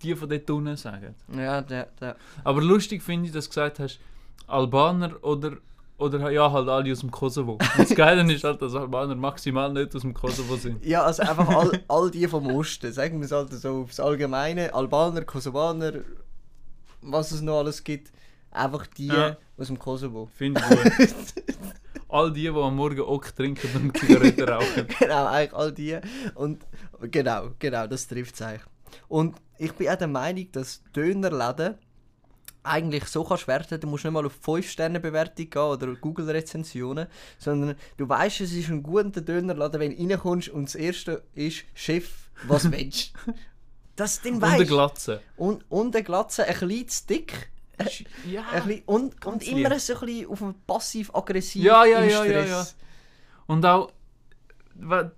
die 0.01 0.15
von 0.15 0.29
dort 0.29 0.49
unten 0.49 0.77
sagen. 0.77 1.13
Ja, 1.35 1.61
der, 1.61 1.89
der. 1.99 2.15
Aber 2.45 2.61
lustig 2.61 3.03
finde 3.03 3.27
ich, 3.27 3.33
dass 3.33 3.45
du 3.45 3.49
gesagt 3.49 3.79
hast, 3.79 3.99
Albaner 4.47 5.21
oder, 5.23 5.57
oder 5.97 6.29
ja, 6.31 6.51
halt 6.51 6.67
alle 6.67 6.91
aus 6.91 6.99
dem 6.99 7.11
Kosovo. 7.11 7.53
Und 7.53 7.63
das 7.77 7.95
Geile 7.95 8.31
ist 8.33 8.43
halt, 8.43 8.61
dass 8.61 8.75
Albaner 8.75 9.15
maximal 9.15 9.71
nicht 9.71 9.95
aus 9.95 10.01
dem 10.01 10.13
Kosovo 10.13 10.55
sind. 10.57 10.83
Ja, 10.85 11.03
also 11.03 11.23
einfach 11.23 11.47
all, 11.47 11.83
all 11.87 12.11
die 12.11 12.27
vom 12.27 12.47
Osten, 12.47 12.91
sagen 12.91 13.19
wir 13.19 13.25
es 13.25 13.31
halt 13.31 13.53
so 13.53 13.83
aufs 13.83 13.99
Allgemeine, 13.99 14.73
Albaner, 14.73 15.21
Kosovaner, 15.23 15.93
was 17.01 17.31
es 17.31 17.41
noch 17.41 17.59
alles 17.59 17.83
gibt, 17.83 18.11
einfach 18.51 18.87
die 18.87 19.07
Ja. 19.07 19.37
aus 19.57 19.67
dem 19.67 19.79
Kosovo. 19.79 20.27
Finde 20.35 20.61
ich 20.61 20.97
gut. 20.97 21.15
All 22.07 22.31
die, 22.31 22.41
die 22.43 22.49
am 22.49 22.75
Morgen 22.75 23.01
auch 23.01 23.23
trinken 23.25 23.67
und 23.75 23.97
Zigaretten 23.97 24.43
rauchen. 24.49 24.87
genau, 24.99 25.25
eigentlich 25.25 25.53
all 25.53 25.71
die. 25.73 25.97
Und 26.35 26.63
genau, 27.01 27.49
genau, 27.59 27.87
das 27.87 28.07
trifft 28.07 28.35
es 28.35 28.41
eigentlich. 28.41 28.61
Und 29.09 29.35
ich 29.57 29.73
bin 29.73 29.89
auch 29.89 29.95
der 29.95 30.07
Meinung, 30.07 30.49
dass 30.53 30.81
Dönerläden 30.95 31.75
eigentlich 32.65 33.05
so 33.05 33.23
kannst 33.23 33.47
werden, 33.47 33.79
du 33.79 33.87
musst 33.87 34.03
nicht 34.03 34.13
mal 34.13 34.25
auf 34.25 34.33
5-Sterne-Bewertung 34.45 35.49
gehen 35.49 35.61
oder 35.61 35.95
Google-Rezensionen, 35.95 37.07
sondern 37.37 37.75
du 37.97 38.09
weißt, 38.09 38.41
es 38.41 38.53
ist 38.53 38.69
ein 38.69 38.83
guter 38.83 39.21
Dönerladen, 39.21 39.79
wenn 39.79 39.95
du 39.95 40.13
reinkommst 40.13 40.49
und 40.49 40.65
das 40.65 40.75
erste 40.75 41.23
ist, 41.33 41.63
Chef, 41.73 42.09
was 42.43 42.69
willst 42.71 43.13
du? 43.25 43.33
Das 43.95 44.21
den 44.21 44.35
Und 44.35 44.43
eine 44.43 44.59
weißt 44.59 44.67
Glatze. 44.67 45.21
und, 45.37 45.63
und 45.69 45.95
eine 45.95 46.03
Glatze, 46.03 46.45
ein 46.45 46.53
bisschen 46.67 46.87
zu 46.89 47.07
dick. 47.07 47.51
Ja. 48.23 48.43
Ein 48.51 48.67
bisschen, 48.67 48.83
und, 48.85 49.25
und 49.25 49.43
immer 49.47 49.69
lieb. 49.69 49.79
so 49.79 49.93
ein 49.93 49.99
bisschen 50.05 50.29
auf 50.29 50.41
einem 50.41 50.55
passiv-aggressiv 50.65 51.63
Ja, 51.63 51.85
ja, 51.85 51.99
im 51.99 52.09
ja, 52.09 52.25
ja, 52.25 52.43
Stress. 52.45 52.75
Und 53.47 53.65
auch, 53.65 53.91
ja, 54.81 55.11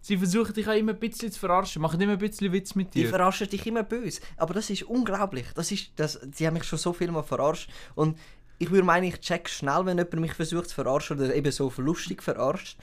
sie 0.00 0.16
versuchen 0.16 0.54
dich 0.54 0.66
auch 0.68 0.74
immer 0.74 0.92
ein 0.92 0.98
bisschen 0.98 1.30
zu 1.30 1.38
verarschen, 1.38 1.82
machen 1.82 2.00
immer 2.00 2.12
ein 2.12 2.18
bisschen 2.18 2.52
Witz 2.52 2.74
mit 2.74 2.94
Die 2.94 3.02
dir. 3.02 3.08
verarschen 3.08 3.48
dich 3.48 3.66
immer 3.66 3.82
böse. 3.82 4.20
Aber 4.36 4.54
das 4.54 4.70
ist 4.70 4.84
unglaublich. 4.84 5.46
Das 5.54 5.70
ist, 5.70 5.90
das, 5.96 6.18
die 6.22 6.46
haben 6.46 6.54
mich 6.54 6.64
schon 6.64 6.78
so 6.78 6.92
viel 6.92 7.10
mal 7.10 7.22
verarscht. 7.22 7.70
Und 7.94 8.18
ich 8.58 8.70
würde 8.70 8.84
meinen, 8.84 9.04
ich 9.04 9.20
check 9.20 9.48
schnell, 9.48 9.84
wenn 9.84 9.98
jemand 9.98 10.20
mich 10.20 10.32
versucht 10.34 10.68
zu 10.70 10.74
verarschen 10.74 11.18
oder 11.18 11.34
eben 11.34 11.52
so 11.52 11.72
lustig 11.76 12.22
verarscht. 12.22 12.78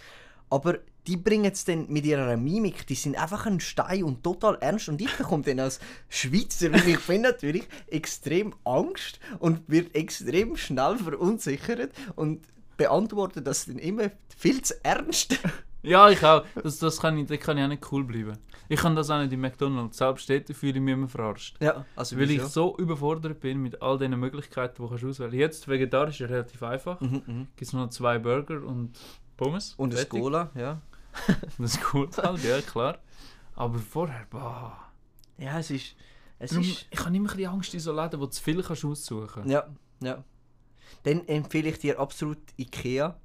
Aber 0.50 0.78
die 1.08 1.18
bringen 1.18 1.52
es 1.52 1.66
dann 1.66 1.88
mit 1.90 2.06
ihrer 2.06 2.38
Mimik, 2.38 2.86
die 2.86 2.96
sind 2.96 3.18
einfach 3.18 3.46
ein 3.48 3.60
Stein 3.60 4.04
und 4.04 4.24
total 4.24 4.58
ernst. 4.62 4.88
Und 4.88 5.02
ich 5.02 5.12
bekomme 5.18 5.44
dann 5.44 5.60
als 5.60 5.80
Schweizer, 6.10 6.72
weil 6.72 6.88
ich 6.88 7.00
bin 7.00 7.22
natürlich 7.22 7.68
extrem 7.88 8.54
Angst 8.64 9.20
und 9.40 9.62
wird 9.68 9.96
extrem 9.96 10.56
schnell 10.56 10.98
verunsichert 10.98 11.92
und 12.16 12.46
beantworte 12.78 13.42
das 13.42 13.66
dann 13.66 13.80
immer 13.80 14.12
viel 14.38 14.62
zu 14.62 14.76
ernst. 14.86 15.40
Ja, 15.84 16.10
ich 16.10 16.24
auch. 16.24 16.46
Das, 16.62 16.80
das 16.80 17.00
kann 17.00 17.18
ich, 17.18 17.28
da 17.28 17.38
kann 17.38 17.58
ich 17.58 17.64
auch 17.64 17.68
nicht 17.68 17.92
cool 17.92 18.04
bleiben. 18.04 18.38
Ich 18.70 18.80
kann 18.80 18.96
das 18.96 19.10
auch 19.10 19.22
nicht 19.22 19.34
in 19.34 19.42
McDonalds. 19.42 19.98
Selbst 19.98 20.30
dort 20.30 20.48
fühle 20.50 20.74
ich 20.74 20.82
mich 20.82 20.94
immer 20.94 21.10
verarscht. 21.10 21.58
Ja, 21.62 21.86
also 21.96 22.18
Weil 22.18 22.32
ich 22.32 22.42
so 22.44 22.76
überfordert 22.78 23.40
bin 23.42 23.62
mit 23.62 23.82
all 23.82 23.98
diesen 23.98 24.20
Möglichkeiten, 24.20 24.82
die 24.82 24.88
du 24.88 24.96
auswählen 24.96 25.16
kannst. 25.18 25.34
Jetzt, 25.34 25.68
vegetarisch 25.68 26.22
ist 26.22 26.30
relativ 26.30 26.64
einfach. 26.64 27.00
Mhm, 27.02 27.22
mhm. 27.26 27.48
Gibt 27.56 27.62
es 27.62 27.74
noch 27.74 27.90
zwei 27.90 28.18
Burger 28.18 28.64
und 28.64 28.98
Pommes. 29.38 29.74
Und 29.76 29.94
eine. 29.94 30.06
Cola, 30.06 30.50
ja. 30.56 30.82
Das 31.60 31.76
ist 31.76 31.94
cool 31.94 32.10
halt, 32.18 32.44
ja 32.44 32.62
klar. 32.62 32.98
Aber 33.56 33.78
vorher, 33.78 34.26
boah. 34.30 34.78
Ja, 35.38 35.60
es 35.60 35.70
ist... 35.70 35.96
Es 36.40 36.50
Darum, 36.50 36.66
ist 36.66 36.88
ich 36.90 37.00
habe 37.00 37.16
immer 37.16 37.30
ein 37.30 37.36
bisschen 37.36 37.52
Angst 37.52 37.74
in 37.74 37.80
so 37.80 37.94
Läden, 37.94 38.20
wo 38.20 38.26
du 38.26 38.32
zu 38.32 38.42
viel 38.42 38.64
kannst 38.64 38.84
aussuchen 38.84 39.48
Ja, 39.48 39.68
ja. 40.02 40.24
Dann 41.04 41.28
empfehle 41.28 41.70
ich 41.70 41.80
dir 41.80 42.00
absolut 42.00 42.40
Ikea. 42.58 43.20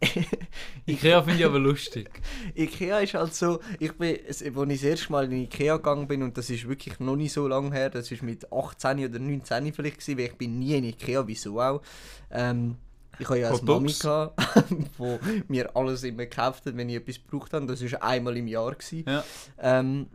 Ikea 0.86 1.22
finde 1.22 1.40
ich 1.40 1.44
aber 1.46 1.58
lustig. 1.58 2.08
Ikea 2.54 3.00
ist 3.00 3.14
halt 3.14 3.34
so, 3.34 3.60
ich 3.78 3.92
bin, 3.92 4.18
als 4.26 4.40
ich 4.40 4.54
das 4.54 4.82
erste 4.82 5.12
Mal 5.12 5.24
in 5.24 5.42
Ikea 5.42 5.76
gegangen 5.76 6.08
bin, 6.08 6.22
und 6.22 6.38
das 6.38 6.48
ist 6.48 6.66
wirklich 6.68 6.98
noch 7.00 7.16
nicht 7.16 7.32
so 7.32 7.46
lange 7.46 7.72
her, 7.72 7.90
das 7.90 8.10
ist 8.10 8.22
mit 8.22 8.50
18 8.52 9.04
oder 9.04 9.18
19 9.18 9.72
vielleicht 9.72 9.98
gewesen, 9.98 10.18
weil 10.18 10.26
ich 10.26 10.36
bin 10.36 10.58
nie 10.58 10.76
in 10.76 10.84
Ikea, 10.84 11.26
wieso 11.26 11.60
auch. 11.60 11.82
Ähm, 12.30 12.76
ich 13.18 13.28
habe 13.28 13.38
ja 13.38 13.50
Hot 13.50 13.62
Mami 13.62 13.92
gehabt, 13.92 14.40
wo 14.98 15.18
mir 15.48 15.76
alles 15.76 16.02
immer 16.04 16.24
gekauft 16.24 16.64
hat, 16.64 16.76
wenn 16.76 16.88
ich 16.88 16.96
etwas 16.96 17.16
gebraucht 17.16 17.52
habe. 17.52 17.66
Das 17.66 17.82
war 17.82 18.02
einmal 18.02 18.36
im 18.36 18.48
Jahr. 18.48 18.74
Gewesen. 18.74 19.04
Ja. 19.06 19.24
Ähm, 19.58 20.06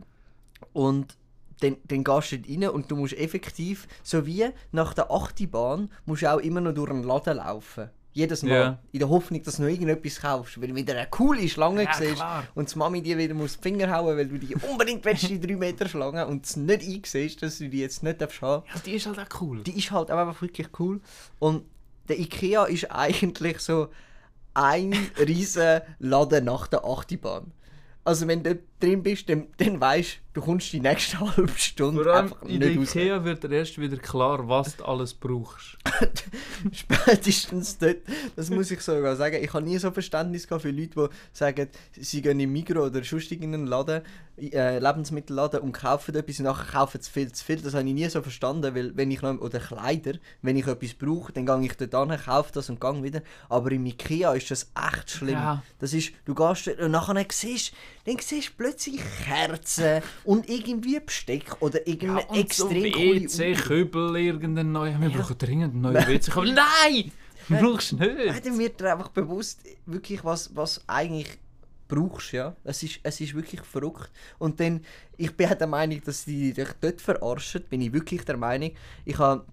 und 0.72 1.16
dann, 1.60 1.76
dann 1.84 2.04
gehst 2.04 2.32
du 2.32 2.36
rein 2.36 2.68
und 2.68 2.90
du 2.90 2.96
musst 2.96 3.14
effektiv, 3.14 3.86
so 4.02 4.26
wie 4.26 4.46
nach 4.72 4.92
der 4.92 5.10
Achtibahn, 5.10 5.90
musst 6.04 6.22
du 6.22 6.32
auch 6.32 6.38
immer 6.38 6.60
noch 6.60 6.74
durch 6.74 6.90
einen 6.90 7.04
Laden 7.04 7.36
laufen. 7.36 7.90
Jedes 8.16 8.42
Mal. 8.42 8.50
Ja. 8.50 8.78
In 8.92 8.98
der 9.00 9.10
Hoffnung, 9.10 9.42
dass 9.42 9.56
du 9.56 9.62
noch 9.62 9.68
irgendetwas 9.68 10.20
kaufst. 10.22 10.58
Weil 10.58 10.68
du 10.68 10.74
wieder 10.74 10.94
eine 10.96 11.06
coole 11.10 11.46
Schlange 11.48 11.84
Ja, 11.84 11.92
siehst 11.92 12.14
klar. 12.14 12.44
und 12.54 12.72
die 12.72 12.78
Mami 12.78 13.02
dir 13.02 13.18
wieder 13.18 13.34
muss 13.34 13.58
die 13.58 13.62
Finger 13.62 13.94
hauen 13.94 14.16
weil 14.16 14.26
du 14.26 14.38
die 14.38 14.54
unbedingt 14.54 15.04
willst, 15.04 15.28
die 15.28 15.38
3 15.38 15.54
Meter 15.56 15.86
Schlange 15.86 16.26
und 16.26 16.46
es 16.46 16.56
nicht 16.56 16.82
einsiehst, 16.82 17.42
dass 17.42 17.58
du 17.58 17.68
die 17.68 17.80
jetzt 17.80 18.02
nicht 18.02 18.18
darfst 18.22 18.40
haben 18.40 18.64
Ja, 18.74 18.80
die 18.80 18.92
ist 18.92 19.06
halt 19.06 19.18
auch 19.18 19.40
cool. 19.42 19.62
die 19.62 19.76
ist 19.78 19.90
halt 19.90 20.10
auch 20.10 20.16
einfach 20.16 20.40
wirklich 20.40 20.68
cool. 20.78 21.00
Und 21.38 21.64
der 22.08 22.18
Ikea 22.18 22.64
ist 22.64 22.90
eigentlich 22.90 23.58
so 23.58 23.88
ein 24.54 24.94
riesen 25.18 25.82
Laden 25.98 26.46
nach 26.46 26.68
der 26.68 26.86
Achterbahn. 26.86 27.52
Also 28.02 28.26
wenn 28.28 28.42
du 28.42 28.58
drin 28.80 29.02
bist, 29.02 29.28
dann, 29.28 29.46
dann 29.56 29.80
weißt 29.80 30.16
du, 30.16 30.40
du 30.40 30.40
kommst 30.42 30.72
die 30.72 30.80
nächste 30.80 31.18
halbe 31.36 31.50
Stunde 31.56 32.04
Vor 32.04 32.12
allem 32.12 32.24
einfach 32.26 32.42
in 32.42 32.60
der 32.60 32.70
nicht 32.70 32.78
raus. 32.78 32.94
Ikea 32.94 33.24
wird 33.24 33.42
dir 33.42 33.52
erst 33.52 33.80
wieder 33.80 33.96
klar, 33.96 34.46
was 34.48 34.76
du 34.76 34.84
alles 34.84 35.14
brauchst. 35.14 35.78
Spätestens 36.72 37.78
dort, 37.78 37.98
das 38.36 38.50
muss 38.50 38.70
ich 38.70 38.80
sogar 38.80 39.16
sagen, 39.16 39.42
ich 39.42 39.52
habe 39.52 39.64
nie 39.64 39.78
so 39.78 39.90
Verständnis 39.90 40.46
gehabt 40.46 40.62
für 40.62 40.70
Leute, 40.70 40.90
die 40.94 41.16
sagen, 41.32 41.68
sie 41.98 42.20
gehen 42.20 42.38
in 42.38 42.52
Migros 42.52 42.90
oder 42.90 43.02
sonst 43.02 43.32
irgendeinen 43.32 43.66
Laden, 43.66 44.02
äh, 44.38 44.78
Lebensmittelladen 44.78 45.60
und 45.60 45.72
kaufen 45.72 46.14
etwas 46.14 46.38
und 46.38 46.44
nachher 46.44 46.70
kaufen 46.70 47.00
sie 47.00 47.10
viel 47.10 47.32
zu 47.32 47.42
viel. 47.42 47.56
Das 47.62 47.72
habe 47.72 47.88
ich 47.88 47.94
nie 47.94 48.08
so 48.08 48.20
verstanden, 48.20 48.74
weil 48.74 48.94
wenn 48.94 49.10
ich 49.10 49.22
noch, 49.22 49.40
oder 49.40 49.58
Kleider, 49.58 50.18
wenn 50.42 50.56
ich 50.56 50.66
etwas 50.66 50.92
brauche, 50.92 51.32
dann 51.32 51.46
gehe 51.46 51.64
ich 51.64 51.76
dort 51.76 52.10
hin, 52.10 52.18
kaufe 52.22 52.52
das 52.52 52.68
und 52.68 52.80
gehe 52.80 53.02
wieder. 53.02 53.22
Aber 53.48 53.72
im 53.72 53.86
Ikea 53.86 54.34
ist 54.34 54.50
das 54.50 54.70
echt 54.76 55.10
schlimm. 55.10 55.34
Ja. 55.34 55.62
Das 55.78 55.94
ist, 55.94 56.12
du 56.26 56.34
gehst 56.34 56.66
dort 56.66 56.80
und 56.80 56.90
nachher 56.90 57.24
siehst, 57.30 57.72
dann 58.04 58.18
siehst 58.18 58.52
du 58.58 58.64
plötzlich 58.66 59.00
Kerzen 59.24 60.02
und 60.24 60.48
irgendwie 60.48 60.98
Besteck 60.98 61.60
oder 61.60 61.86
irgendeine 61.86 62.26
und 62.26 62.52
so 62.52 62.68
extrem 62.68 62.92
coole 62.92 63.22
WC, 63.22 63.50
Uhr. 63.50 63.56
Kübel, 63.56 64.16
irgendein 64.16 64.72
neuer. 64.72 65.00
Wir 65.00 65.10
brauchen 65.10 65.38
dringend 65.38 65.74
einen 65.74 65.82
neuen 65.82 66.06
WC. 66.06 66.32
Aber 66.32 66.44
nein! 66.44 67.12
Du 67.48 67.54
brauchst 67.58 67.92
Nein, 67.92 68.16
nicht. 68.16 68.44
dann 68.44 68.58
wird 68.58 68.80
dir 68.80 68.92
einfach 68.92 69.10
bewusst, 69.10 69.60
wirklich, 69.86 70.24
was, 70.24 70.56
was 70.56 70.82
eigentlich 70.88 71.38
brauchst, 71.86 72.32
ja. 72.32 72.56
Es 72.64 72.82
ist, 72.82 72.98
es 73.04 73.20
ist 73.20 73.34
wirklich 73.34 73.60
verrückt. 73.60 74.10
Und 74.40 74.58
dann, 74.58 74.80
ich 75.16 75.36
bin 75.36 75.48
halt 75.48 75.60
der 75.60 75.68
Meinung, 75.68 76.00
dass 76.04 76.24
die 76.24 76.52
dich 76.52 76.68
dort 76.80 77.00
verarschen, 77.00 77.62
bin 77.70 77.82
ich 77.82 77.92
wirklich 77.92 78.24
der 78.24 78.36
Meinung. 78.36 78.72
Ich 79.04 79.16
habe, 79.18 79.44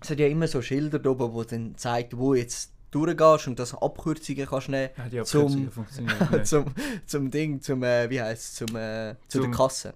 es 0.00 0.10
hat 0.10 0.20
ja 0.20 0.28
immer 0.28 0.46
so 0.46 0.62
Schilder 0.62 1.04
oben, 1.10 1.32
wo 1.32 1.42
dann 1.42 1.76
zeigt, 1.76 2.16
wo 2.16 2.34
jetzt 2.34 2.72
durchgehst 2.90 3.46
und 3.48 3.58
dass 3.58 3.74
Abkürzungen 3.74 4.46
kannst 4.46 4.68
nehmen 4.68 4.90
Ja, 4.96 5.08
die 5.08 5.22
zum, 5.24 5.66
Abkürzungen 5.68 6.12
nicht. 6.32 6.46
zum, 6.46 6.64
zum 7.06 7.30
Ding, 7.30 7.60
zum, 7.60 7.82
äh, 7.82 8.08
wie 8.10 8.20
heisst 8.20 8.56
zum, 8.56 8.74
äh, 8.76 9.14
zu 9.28 9.40
Zum- 9.40 9.50
der 9.50 9.56
Kasse. 9.56 9.94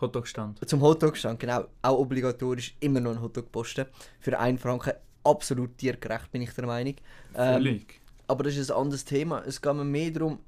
Hotdog-Stand. 0.00 0.68
Zum 0.68 0.80
Hotdog-Stand, 0.80 1.38
genau. 1.38 1.64
Auch 1.80 1.98
obligatorisch 1.98 2.74
immer 2.80 2.98
noch 3.00 3.12
ein 3.12 3.22
Hotdog 3.22 3.52
posten. 3.52 3.86
Für 4.18 4.38
einen 4.38 4.58
Franken 4.58 4.94
absolut 5.22 5.78
tiergerecht, 5.78 6.30
bin 6.32 6.42
ich 6.42 6.50
der 6.52 6.66
Meinung. 6.66 6.96
Ähm, 7.36 7.82
aber 8.26 8.44
das 8.44 8.56
ist 8.56 8.70
ein 8.72 8.76
anderes 8.78 9.04
Thema. 9.04 9.42
Es 9.46 9.60
geht 9.62 9.72
mir 9.74 9.84
mehr 9.84 10.10
darum, 10.10 10.40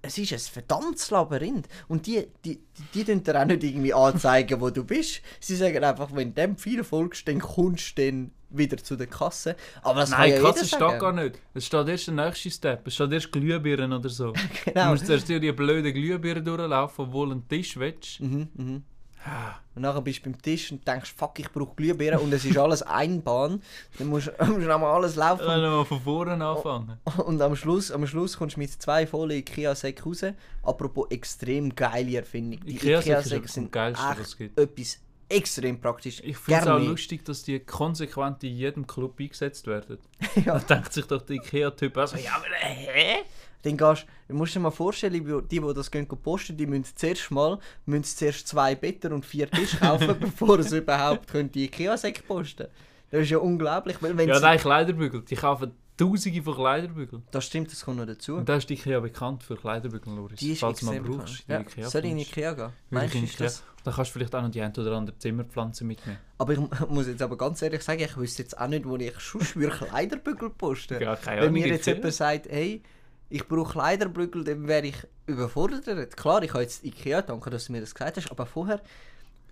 es 0.00 0.16
ist 0.16 0.32
ein 0.32 0.38
verdammtes 0.38 1.10
Labyrinth. 1.10 1.68
Und 1.88 2.06
die, 2.06 2.26
die, 2.44 2.60
die, 2.94 3.04
die 3.04 3.22
dir 3.22 3.40
auch 3.40 3.44
nicht 3.44 3.64
irgendwie 3.64 3.92
anzeigen, 3.92 4.60
wo 4.60 4.70
du 4.70 4.84
bist. 4.84 5.20
Sie 5.40 5.56
sagen 5.56 5.82
einfach, 5.84 6.14
wenn 6.14 6.32
du 6.34 6.40
dem 6.40 6.56
viel 6.56 6.82
folgst, 6.82 7.28
dann 7.28 7.40
kommst 7.40 7.98
du 7.98 8.06
dann 8.10 8.30
wieder 8.50 8.76
zu 8.76 8.96
der 8.96 9.06
Kasse. 9.06 9.56
Aber 9.82 10.00
das 10.00 10.10
Nein, 10.10 10.18
kann 10.20 10.28
ja 10.30 10.36
jeder 10.50 10.64
steht 10.64 10.78
sagen. 10.80 10.98
gar 10.98 11.12
nicht. 11.12 11.38
Es 11.54 11.66
steht 11.66 11.88
erst 11.88 12.06
der 12.06 12.14
nächste 12.14 12.50
Step. 12.50 12.86
Es 12.86 12.94
steht 12.94 13.12
erst 13.12 13.32
Glühbirnen 13.32 13.92
oder 13.92 14.08
so. 14.08 14.32
Du 14.64 14.72
Genau. 14.72 14.90
musst 14.90 15.06
zuerst 15.06 15.28
durch 15.28 15.40
die 15.40 15.52
blöden 15.52 15.92
Glühbirnen 15.92 16.44
durchlaufen, 16.44 17.06
obwohl 17.06 17.26
du 17.28 17.32
einen 17.32 17.48
Tisch 17.48 17.76
willst. 17.76 18.20
Mhm, 18.20 18.48
mhm. 18.54 18.82
Ah, 19.28 19.56
Und 19.74 19.82
nachher 19.82 20.02
bist 20.02 20.20
du 20.24 20.30
beim 20.30 20.40
Tisch 20.40 20.70
und 20.70 20.86
denkst, 20.86 21.12
fuck, 21.16 21.36
ich 21.40 21.50
brauche 21.50 21.74
Glühbirnen 21.74 22.20
und 22.20 22.32
es 22.32 22.44
ist 22.44 22.56
alles 22.56 22.82
Einbahn. 22.82 23.60
Dann 23.98 24.06
musst, 24.06 24.28
musst 24.38 24.50
du 24.52 24.58
nochmal 24.60 24.92
alles 24.94 25.16
laufen. 25.16 25.44
Dann 25.44 25.62
noch 25.62 25.78
mal 25.78 25.84
von 25.84 26.00
vorne 26.00 26.44
anfangen. 26.46 26.92
Und 27.24 27.42
am 27.42 27.56
Schluss, 27.56 27.90
am 27.90 28.06
Schluss 28.06 28.36
kommst 28.36 28.54
du 28.54 28.60
mit 28.60 28.70
zwei 28.70 29.04
vollen 29.04 29.32
Ikea-Säcken 29.38 30.04
raus. 30.04 30.24
Apropos 30.62 31.06
extrem 31.10 31.74
geile 31.74 32.18
Erfindung. 32.18 32.60
Die 32.64 32.76
Ikea-Säcke 32.76 33.36
etwas 33.38 33.54
sind 33.54 33.72
Geilsten, 33.72 34.06
was 34.16 34.40
echt 34.40 34.56
etwas 34.58 34.98
extrem 35.28 35.80
praktisch. 35.80 36.20
Ich 36.24 36.36
finde 36.36 36.60
es 36.60 36.66
auch 36.66 36.78
mehr. 36.78 36.88
lustig, 36.88 37.24
dass 37.24 37.42
die 37.42 37.58
konsequent 37.60 38.42
in 38.44 38.54
jedem 38.54 38.86
Club 38.86 39.18
eingesetzt 39.20 39.66
werden. 39.66 39.98
Ja. 40.44 40.58
Da 40.58 40.74
denkt 40.74 40.92
sich 40.92 41.06
doch 41.06 41.22
der 41.22 41.36
Ikea-Typ 41.36 41.96
also, 41.96 42.16
ja, 42.16 42.36
aber 42.36 42.46
äh, 42.46 42.74
hä? 42.74 43.16
Dann 43.62 43.76
gehst, 43.76 44.06
du 44.28 44.34
musst 44.34 44.54
dir 44.54 44.60
mal 44.60 44.70
vorstellen, 44.70 45.12
die, 45.14 45.58
die 45.58 45.74
das 45.74 45.90
gehen 45.90 46.06
posten, 46.06 46.56
die 46.56 46.66
müssen 46.66 46.84
zuerst 46.94 47.30
mal 47.30 47.58
müssen 47.86 48.04
zuerst 48.04 48.46
zwei 48.46 48.74
Betten 48.74 49.12
und 49.12 49.24
vier 49.24 49.50
Tische 49.50 49.78
kaufen, 49.78 50.16
bevor 50.20 50.62
sie 50.62 50.78
überhaupt 50.78 51.28
können 51.28 51.50
die 51.50 51.64
Ikea-Säcke 51.64 52.22
posten 52.22 52.68
Das 53.10 53.22
ist 53.22 53.30
ja 53.30 53.38
unglaublich, 53.38 53.96
weil 54.02 54.16
wenn 54.16 54.28
Ja, 54.28 54.38
nein, 54.38 54.58
Kleiderbügel. 54.58 55.22
Die 55.22 55.36
kaufen 55.36 55.72
tausende 55.96 56.42
von 56.42 56.54
Kleiderbügeln. 56.54 57.22
Das 57.30 57.46
stimmt, 57.46 57.70
das 57.72 57.84
kommt 57.84 57.98
noch 57.98 58.06
dazu. 58.06 58.36
Und 58.36 58.48
da 58.48 58.56
ist 58.56 58.68
die 58.68 58.74
Ikea 58.74 59.00
bekannt 59.00 59.42
für 59.42 59.56
Kleiderbügel, 59.56 60.14
Loris. 60.14 60.38
Die 60.38 60.52
ist 60.52 60.60
Falls 60.60 60.82
extrem 60.82 61.04
brauchst, 61.04 61.48
die 61.48 61.52
ja. 61.52 61.60
Ikea 61.60 61.88
Soll 61.88 62.04
ich 62.04 62.10
in. 62.10 62.18
Ikea 62.18 62.52
gehen? 62.52 62.70
Meinst 62.90 63.14
ich 63.14 63.36
du, 63.36 63.44
das... 63.44 63.62
Dann 63.84 63.94
kannst 63.94 64.10
du 64.10 64.18
vielleicht 64.18 64.34
auch 64.34 64.42
noch 64.42 64.50
die 64.50 64.60
ein 64.60 64.72
oder 64.72 64.96
andere 64.96 65.16
Zimmerpflanze 65.16 65.84
mitnehmen. 65.84 66.18
Aber 66.38 66.52
ich 66.54 66.58
muss 66.88 67.06
jetzt 67.06 67.22
aber 67.22 67.38
ganz 67.38 67.62
ehrlich 67.62 67.82
sagen, 67.82 68.00
ich 68.00 68.16
wüsste 68.16 68.42
jetzt 68.42 68.58
auch 68.58 68.66
nicht, 68.66 68.84
wo 68.84 68.96
ich 68.96 69.14
sonst 69.20 69.54
würde 69.56 69.76
Kleiderbügel 69.76 70.50
posten. 70.50 71.00
Ja, 71.00 71.14
keine 71.16 71.42
Wenn 71.42 71.52
mir 71.52 71.68
jetzt 71.68 71.86
jemand 71.86 72.12
sagt, 72.12 72.46
hey, 72.48 72.82
ich 73.28 73.46
brauche 73.46 73.72
Kleiderbügel, 73.72 74.44
dann 74.44 74.66
wäre 74.66 74.86
ich 74.86 74.96
überfordert. 75.26 76.16
Klar, 76.16 76.42
ich 76.42 76.52
habe 76.52 76.62
jetzt 76.62 76.84
Ikea, 76.84 77.22
danke, 77.22 77.50
dass 77.50 77.66
du 77.66 77.72
mir 77.72 77.80
das 77.80 77.94
gesagt 77.94 78.16
hast, 78.16 78.30
aber 78.30 78.46
vorher, 78.46 78.80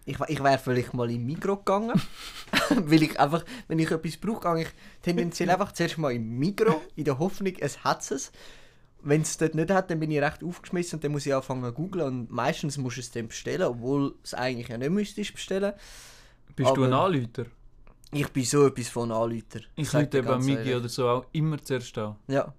ich, 0.06 0.18
ich 0.28 0.42
wäre 0.42 0.58
vielleicht 0.58 0.94
mal 0.94 1.10
in 1.10 1.24
Migro 1.24 1.56
gegangen, 1.56 2.00
weil 2.70 3.02
ich 3.02 3.18
einfach, 3.18 3.44
wenn 3.68 3.78
ich 3.78 3.90
etwas 3.90 4.16
brauche, 4.16 4.54
gehe 4.54 4.62
ich 4.62 4.68
tendenziell 5.02 5.50
einfach 5.50 5.72
zuerst 5.72 5.98
mal 5.98 6.12
in 6.12 6.38
Migro, 6.38 6.82
in 6.96 7.04
der 7.04 7.18
Hoffnung, 7.18 7.54
es 7.58 7.84
hat 7.84 8.10
es. 8.10 8.30
Wenn 9.06 9.20
es 9.20 9.36
dort 9.36 9.54
nicht 9.54 9.70
hat, 9.70 9.90
dann 9.90 10.00
bin 10.00 10.10
ich 10.10 10.20
recht 10.20 10.42
aufgeschmissen 10.42 10.96
und 10.96 11.04
dann 11.04 11.12
muss 11.12 11.26
ich 11.26 11.34
anfangen 11.34 11.62
zu 11.62 11.72
googlen 11.72 12.06
und 12.06 12.30
meistens 12.30 12.78
musst 12.78 12.96
du 12.96 13.00
es 13.00 13.10
dann 13.10 13.28
bestellen, 13.28 13.64
obwohl 13.64 14.14
es 14.22 14.32
eigentlich 14.32 14.68
ja 14.68 14.78
nicht 14.78 14.90
müsstest 14.90 15.34
bestellen. 15.34 15.74
Bist 16.56 16.74
du 16.74 16.84
ein 16.84 16.92
aber- 16.92 17.04
Anläuter? 17.04 17.46
Ich 18.12 18.28
bin 18.28 18.44
so 18.44 18.66
etwas 18.66 18.88
von 18.88 19.10
Anläuter. 19.10 19.60
Ich 19.74 19.92
an 19.92 20.08
ganz 20.08 20.46
Migi 20.46 20.74
oder 20.74 20.88
so 20.88 21.08
auch 21.08 21.26
immer 21.32 21.62
zuerst 21.62 21.98
an, 21.98 22.16
Ja, 22.28 22.54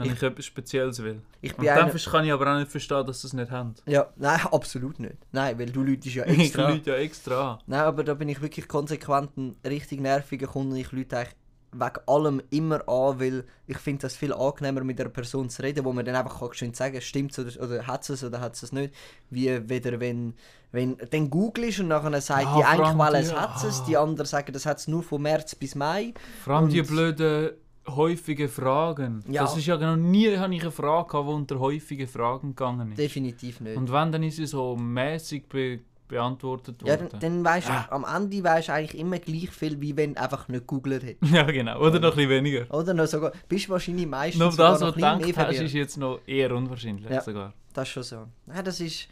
wenn 0.00 0.06
ich, 0.08 0.12
Ich- 0.14 0.22
etwas 0.22 0.44
Spezielles 0.44 1.02
will. 1.02 1.22
ich 1.40 1.52
Und 1.52 1.58
bin 1.58 1.66
dann 1.66 1.90
einer... 1.90 1.98
kann 1.98 2.24
ich 2.24 2.32
aber 2.32 2.52
auch 2.52 2.58
nicht 2.58 2.70
verstehen, 2.70 3.06
dass 3.06 3.20
sie 3.20 3.26
es 3.28 3.32
nicht 3.32 3.50
haben. 3.50 3.74
Ja, 3.86 4.08
nein, 4.16 4.40
absolut 4.50 4.98
nicht. 4.98 5.16
Nein, 5.32 5.58
weil 5.58 5.70
du 5.70 5.82
läutest 5.82 6.14
ja 6.16 6.24
Ich 6.26 6.38
extra. 6.38 6.68
rufe 6.70 6.82
ja 6.90 6.94
extra 6.96 7.52
an. 7.52 7.58
nein, 7.66 7.80
aber 7.80 8.04
da 8.04 8.14
bin 8.14 8.28
ich 8.28 8.40
wirklich 8.42 8.66
konsequent 8.68 9.36
ein 9.36 9.56
richtig 9.66 10.00
nerviger 10.00 10.46
Kunde. 10.48 10.78
Ich 10.78 10.90
lüte 10.92 11.18
eigentlich 11.18 11.36
wegen 11.72 12.00
allem 12.08 12.42
immer 12.50 12.80
an, 12.88 13.20
weil 13.20 13.44
ich 13.68 13.78
finde 13.78 14.02
das 14.02 14.16
viel 14.16 14.32
angenehmer 14.32 14.82
mit 14.82 15.00
einer 15.00 15.08
Person 15.08 15.48
zu 15.48 15.62
reden, 15.62 15.84
wo 15.84 15.92
man 15.92 16.04
dann 16.04 16.16
einfach 16.16 16.40
kann 16.40 16.52
schön 16.52 16.74
sagen 16.74 17.00
stimmt 17.00 17.38
oder, 17.38 17.62
oder 17.62 17.86
hat 17.86 18.10
es 18.10 18.24
oder 18.24 18.40
hat 18.40 18.60
es 18.60 18.72
nicht, 18.72 18.92
wie 19.30 19.68
weder 19.68 20.00
wenn 20.00 20.34
wenn 20.72 20.96
dann 21.10 21.30
googelst 21.30 21.78
und 21.78 21.86
nachher 21.88 22.20
sagt 22.20 22.42
Ja, 22.42 22.56
die 22.56 22.62
vor 22.76 22.86
eine 22.88 22.96
Quelle 22.98 23.18
die- 23.20 23.24
es 23.26 23.34
hat 23.36 23.64
es, 23.64 23.80
ah. 23.80 23.84
die 23.86 23.96
andere 23.96 24.26
sagen 24.26 24.52
das 24.52 24.66
hat 24.66 24.78
es 24.78 24.88
nur 24.88 25.04
von 25.04 25.22
März 25.22 25.54
bis 25.54 25.76
Mai. 25.76 26.12
Vor 26.44 26.54
allem 26.56 26.70
die 26.70 26.80
Und- 26.80 26.88
blöden 26.88 27.50
häufigen 27.96 28.48
Fragen. 28.48 29.22
Ja. 29.28 29.42
Das 29.42 29.56
ist 29.56 29.66
ja 29.66 29.76
noch 29.76 29.96
nie 29.96 30.36
habe 30.36 30.54
ich 30.54 30.62
eine 30.62 30.70
Frage 30.70 31.08
gehabt, 31.08 31.28
die 31.28 31.32
unter 31.32 31.58
häufige 31.60 32.06
Fragen 32.06 32.50
gegangen 32.54 32.92
ist. 32.92 32.98
Definitiv 32.98 33.60
nicht. 33.60 33.76
Und 33.76 33.92
wenn, 33.92 34.12
dann 34.12 34.22
ist 34.22 34.36
sie 34.36 34.46
so 34.46 34.76
mäßig 34.76 35.48
be 35.48 35.80
beantwortet 36.08 36.82
ja, 36.84 36.94
worden. 36.98 37.08
dann, 37.12 37.20
dann 37.20 37.44
weißt 37.44 37.68
du, 37.68 37.72
Ah. 37.72 37.86
am 37.90 38.04
Ende 38.04 38.42
weißt 38.42 38.66
du 38.66 38.72
eigentlich 38.72 38.98
immer 39.00 39.20
gleich 39.20 39.48
viel, 39.50 39.80
wie 39.80 39.96
wenn 39.96 40.14
du 40.14 40.20
einfach 40.20 40.48
nicht 40.48 40.66
googelt 40.66 41.04
hättest. 41.04 41.32
ja, 41.32 41.44
genau. 41.44 41.78
Oder 41.78 42.00
noch 42.00 42.10
ein 42.10 42.16
bisschen 42.16 42.30
weniger. 42.30 42.74
Oder 42.74 42.94
noch 42.94 43.06
sogar, 43.06 43.30
bist 43.48 43.68
du 43.68 43.70
wahrscheinlich 43.70 44.08
meistens 44.08 44.40
Nur 44.40 44.48
das, 44.48 44.80
noch 44.80 44.88
was 44.88 44.94
du 44.96 45.04
hast, 45.06 45.30
verwirrt. 45.32 45.62
ist 45.62 45.72
jetzt 45.72 45.96
noch 45.98 46.18
eher 46.26 46.52
unwahrscheinlich 46.54 47.08
Ja. 47.08 47.20
sogar. 47.20 47.52
Das 47.72 47.86
ist 47.86 47.92
schon 47.94 48.02
so. 48.02 48.26
Nein, 48.46 48.64
das 48.64 48.80
ist, 48.80 49.06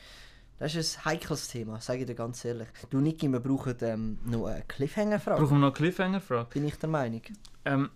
das 0.58 0.74
ist 0.74 0.98
ein 0.98 1.04
heikles 1.04 1.46
Thema, 1.46 1.80
sage 1.80 2.00
ich 2.00 2.06
dir 2.06 2.16
ganz 2.16 2.44
ehrlich. 2.44 2.66
Du, 2.90 2.98
Niki, 2.98 3.28
wir 3.28 3.38
brauchen 3.38 3.76
ähm, 3.82 4.18
noch 4.26 4.46
eine 4.46 4.64
Cliffhanger-Frage, 4.66 5.40
Brauchen 5.40 5.52
wir 5.54 5.58
noch 5.60 5.66
eine 5.68 5.72
Cliffhanger-Frage? 5.76 6.48
bin 6.52 6.66
ich 6.66 6.74
der 6.80 6.88
Meinung. 6.88 7.22
Ähm, 7.64 7.90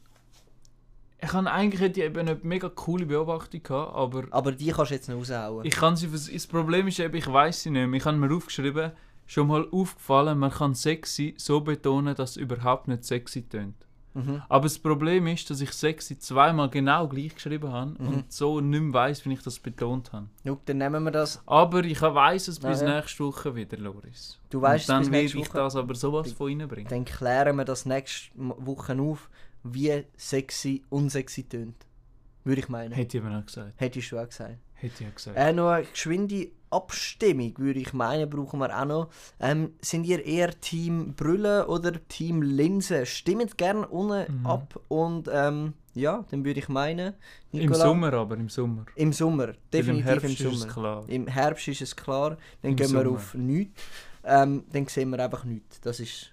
ich 1.22 1.32
habe 1.32 1.50
eigentlich 1.50 1.80
hätte 1.80 2.02
ich 2.02 2.18
eine 2.18 2.38
mega 2.42 2.68
coole 2.68 3.06
Beobachtung 3.06 3.62
gehabt, 3.62 3.94
aber 3.94 4.24
Aber 4.30 4.52
die 4.52 4.70
kannst 4.72 4.90
du 4.90 4.94
jetzt 4.94 5.08
noch 5.08 5.16
raushauen. 5.16 5.64
ich 5.64 5.74
kann 5.74 5.96
sie 5.96 6.08
das 6.10 6.46
Problem 6.46 6.88
ist 6.88 6.98
eben, 6.98 7.14
ich 7.16 7.30
weiß 7.32 7.62
sie 7.62 7.70
nicht 7.70 7.86
mehr. 7.88 7.98
Ich 7.98 8.04
habe 8.04 8.16
mir 8.16 8.34
aufgeschrieben, 8.34 8.92
schon 9.26 9.46
mal 9.46 9.66
aufgefallen, 9.70 10.38
man 10.38 10.50
kann 10.50 10.74
sexy 10.74 11.34
so 11.38 11.60
betonen, 11.60 12.14
dass 12.14 12.30
es 12.32 12.36
überhaupt 12.36 12.88
nicht 12.88 13.04
sexy 13.04 13.42
tönt. 13.48 13.76
Mhm. 14.14 14.42
Aber 14.50 14.64
das 14.64 14.78
Problem 14.78 15.26
ist, 15.28 15.48
dass 15.48 15.62
ich 15.62 15.72
sexy 15.72 16.18
zweimal 16.18 16.68
genau 16.68 17.08
gleich 17.08 17.34
geschrieben 17.34 17.72
habe 17.72 17.94
Mhm. 17.98 18.08
und 18.08 18.32
so 18.32 18.60
nicht 18.60 18.82
mehr 18.82 18.92
weiss, 18.92 19.24
wie 19.24 19.32
ich 19.32 19.42
das 19.42 19.58
betont 19.58 20.12
habe. 20.12 20.26
Schau, 20.46 20.60
dann 20.66 20.78
nehmen 20.78 21.02
wir 21.04 21.10
das. 21.12 21.40
Aber 21.46 21.82
ich 21.84 22.02
weiss 22.02 22.46
es 22.48 22.58
bis 22.60 22.82
Ah, 22.82 22.86
ja. 22.88 22.96
nächste 22.96 23.24
Woche 23.24 23.54
wieder, 23.54 23.78
Loris. 23.78 24.38
Du 24.50 24.60
weisst 24.60 24.84
es 24.84 24.90
und 24.90 24.94
dann 24.96 25.02
bis 25.04 25.12
werde 25.12 25.26
ich 25.38 25.48
Woche. 25.48 25.58
das 25.58 25.76
aber 25.76 25.94
sowas 25.94 26.30
von 26.32 26.48
reinbringen. 26.48 26.90
Dann 26.90 27.06
klären 27.06 27.56
wir 27.56 27.64
das 27.64 27.86
nächste 27.86 28.30
Woche 28.36 29.00
auf, 29.00 29.30
wie 29.64 30.04
sexy 30.16 30.82
unsexy 30.90 31.44
tönt. 31.48 31.76
Würde 32.44 32.60
ich 32.60 32.68
meinen. 32.68 32.92
Hätte 32.92 33.18
ich 33.18 33.22
aber 33.24 33.32
noch 33.32 33.46
gesagt. 33.46 33.74
Hättest 33.76 34.10
du 34.10 34.18
auch 34.18 34.28
gesagt. 34.28 34.58
Hätte 34.74 35.04
ich 35.04 35.08
auch 35.10 35.14
gesagt. 35.14 35.36
Äh, 35.38 35.52
noch 35.52 35.70
eine 35.70 35.86
geschwinde 35.86 36.48
Abstimmung, 36.70 37.52
würde 37.58 37.78
ich 37.80 37.92
meinen, 37.92 38.28
brauchen 38.28 38.58
wir 38.58 38.76
auch 38.80 38.84
noch. 38.84 39.10
Ähm, 39.38 39.74
sind 39.80 40.04
ihr 40.04 40.24
eher 40.24 40.58
Team 40.60 41.14
Brille 41.14 41.68
oder 41.68 41.92
Team 42.08 42.42
Linse? 42.42 43.06
Stimmt 43.06 43.56
gerne 43.58 43.86
unten 43.86 44.40
Mhm. 44.40 44.46
ab 44.46 44.80
und 44.88 45.28
ähm, 45.32 45.74
ja, 45.94 46.24
dann 46.30 46.44
würde 46.44 46.58
ich 46.58 46.68
meinen. 46.68 47.14
Im 47.52 47.60
Nicola- 47.60 47.78
Sommer 47.84 48.12
aber, 48.14 48.36
im 48.36 48.48
Sommer. 48.48 48.86
Im 48.96 49.12
Sommer, 49.12 49.52
definitiv 49.72 50.00
im 50.00 50.02
Herbst 50.04 50.24
im 50.24 50.30
ist 50.32 50.40
es 50.40 50.60
Sommer. 50.62 50.72
klar. 50.72 51.04
Im 51.08 51.26
Herbst 51.28 51.68
ist 51.68 51.82
es 51.82 51.94
klar, 51.94 52.30
dann 52.62 52.70
Im 52.70 52.76
gehen 52.76 52.90
wir 52.92 53.02
Sommer. 53.04 53.16
auf 53.16 53.34
nichts. 53.34 53.82
Ähm, 54.24 54.64
dann 54.72 54.86
sehen 54.86 55.10
wir 55.10 55.22
einfach 55.22 55.44
nichts. 55.44 55.80
Das 55.82 56.00
ist. 56.00 56.32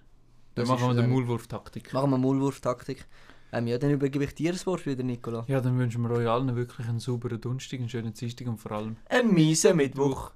Dann 0.55 0.67
machen 0.67 0.95
wir 0.95 1.03
äh, 1.03 1.07
Maulwurf-Taktik. 1.07 1.93
Machen 1.93 2.11
wir 2.11 2.17
Maulwurftaktik. 2.17 3.05
Ähm, 3.51 3.67
ja, 3.67 3.77
dann 3.77 3.91
übergebe 3.91 4.25
ich 4.25 4.35
dir 4.35 4.51
das 4.51 4.65
Wort 4.67 4.85
wieder, 4.85 5.03
Nicola. 5.03 5.43
Ja, 5.47 5.59
dann 5.59 5.77
wünschen 5.79 6.03
wir 6.03 6.11
euch 6.11 6.27
allen 6.27 6.55
wirklich 6.55 6.87
einen 6.87 6.99
sauberen 6.99 7.41
Donnerstag, 7.41 7.79
einen 7.79 7.89
schönen 7.89 8.13
Dienstag 8.13 8.47
und 8.47 8.57
vor 8.57 8.73
allem 8.73 8.97
Ein 9.09 9.33
mieser 9.33 9.73
Mittwoch. 9.73 10.31